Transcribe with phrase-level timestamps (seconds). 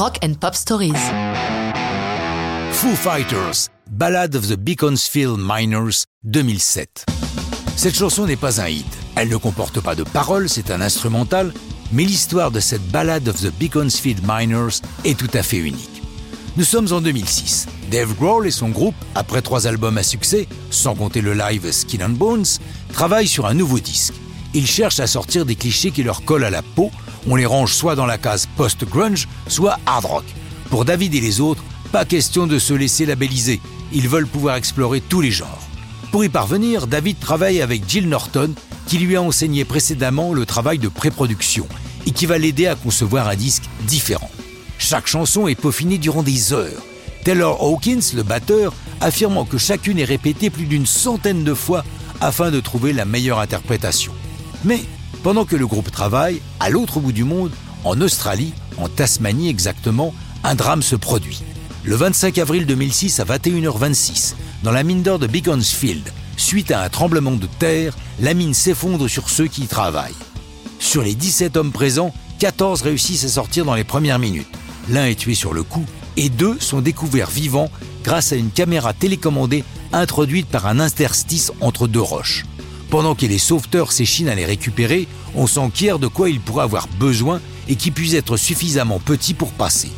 [0.00, 0.94] Rock and Pop Stories.
[2.72, 7.04] Foo Fighters, Ballad of the Beaconsfield Miners, 2007.
[7.76, 8.86] Cette chanson n'est pas un hit.
[9.14, 11.52] Elle ne comporte pas de paroles, c'est un instrumental,
[11.92, 16.02] mais l'histoire de cette Ballad of the Beaconsfield Miners est tout à fait unique.
[16.56, 17.66] Nous sommes en 2006.
[17.90, 22.06] Dave Grohl et son groupe, après trois albums à succès, sans compter le live Skin
[22.06, 22.46] and Bones,
[22.94, 24.14] travaillent sur un nouveau disque.
[24.54, 26.90] Ils cherchent à sortir des clichés qui leur collent à la peau.
[27.28, 30.24] On les range soit dans la case post-grunge, soit hard rock.
[30.70, 31.62] Pour David et les autres,
[31.92, 33.60] pas question de se laisser labelliser.
[33.92, 35.66] Ils veulent pouvoir explorer tous les genres.
[36.12, 38.54] Pour y parvenir, David travaille avec Jill Norton,
[38.86, 41.66] qui lui a enseigné précédemment le travail de pré-production
[42.06, 44.30] et qui va l'aider à concevoir un disque différent.
[44.78, 46.82] Chaque chanson est peaufinée durant des heures.
[47.24, 51.84] Taylor Hawkins, le batteur, affirmant que chacune est répétée plus d'une centaine de fois
[52.20, 54.12] afin de trouver la meilleure interprétation.
[54.64, 54.80] Mais
[55.22, 57.52] pendant que le groupe travaille, à l'autre bout du monde,
[57.84, 61.42] en Australie, en Tasmanie exactement, un drame se produit.
[61.84, 66.88] Le 25 avril 2006 à 21h26, dans la mine d'or de Beaconsfield, suite à un
[66.88, 70.14] tremblement de terre, la mine s'effondre sur ceux qui y travaillent.
[70.78, 74.48] Sur les 17 hommes présents, 14 réussissent à sortir dans les premières minutes.
[74.88, 75.84] L'un est tué sur le coup
[76.16, 77.70] et deux sont découverts vivants
[78.02, 82.44] grâce à une caméra télécommandée introduite par un interstice entre deux roches.
[82.90, 86.88] Pendant que les sauveteurs s'échinent à les récupérer, on s'enquiert de quoi ils pourraient avoir
[86.98, 89.90] besoin et qui puisse être suffisamment petit pour passer.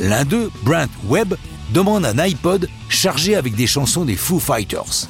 [0.00, 1.36] L'un d'eux, Brent Webb,
[1.72, 5.08] demande un iPod chargé avec des chansons des Foo Fighters.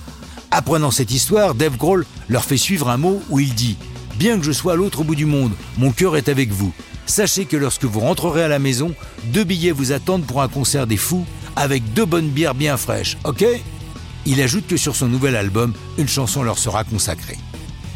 [0.51, 3.79] Apprenant cette histoire, Dave Grohl leur fait suivre un mot où il dit
[4.17, 6.73] Bien que je sois à l'autre bout du monde, mon cœur est avec vous.
[7.07, 8.93] Sachez que lorsque vous rentrerez à la maison,
[9.33, 11.25] deux billets vous attendent pour un concert des fous
[11.57, 13.45] avec deux bonnes bières bien fraîches, ok?
[14.27, 17.39] Il ajoute que sur son nouvel album, une chanson leur sera consacrée.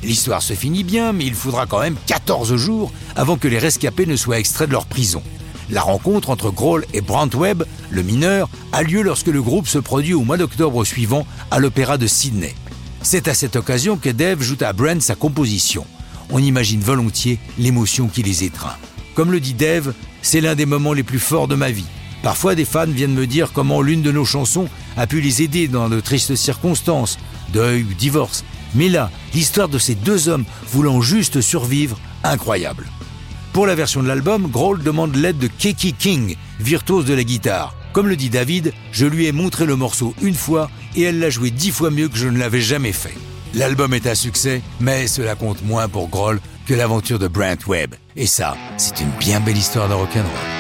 [0.02, 4.06] L'histoire se finit bien, mais il faudra quand même 14 jours avant que les rescapés
[4.06, 5.22] ne soient extraits de leur prison.
[5.70, 9.78] La rencontre entre Grohl et Brant Webb, le mineur, a lieu lorsque le groupe se
[9.78, 12.54] produit au mois d'octobre suivant à l'Opéra de Sydney.
[13.00, 15.86] C'est à cette occasion que Dave joue à Brent sa composition.
[16.30, 18.76] On imagine volontiers l'émotion qui les étreint.
[19.14, 21.86] Comme le dit Dave, c'est l'un des moments les plus forts de ma vie.
[22.22, 25.68] Parfois, des fans viennent me dire comment l'une de nos chansons a pu les aider
[25.68, 27.18] dans de tristes circonstances,
[27.52, 28.44] deuil ou divorce.
[28.74, 32.86] Mais là, l'histoire de ces deux hommes voulant juste survivre, incroyable.
[33.52, 37.74] Pour la version de l'album, Grohl demande l'aide de Keki King, virtuose de la guitare.
[37.92, 41.30] Comme le dit David, je lui ai montré le morceau une fois et elle l'a
[41.30, 43.14] joué dix fois mieux que je ne l'avais jamais fait.
[43.54, 47.94] L'album est un succès, mais cela compte moins pour Grohl que l'aventure de Brent Webb.
[48.16, 50.53] Et ça, c'est une bien belle histoire de rock'n'roll.